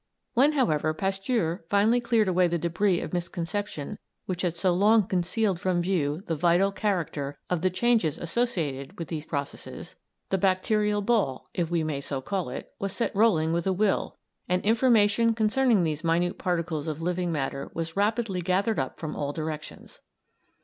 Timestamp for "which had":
4.25-4.55